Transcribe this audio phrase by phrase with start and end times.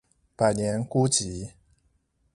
[0.35, 1.51] 百年孤寂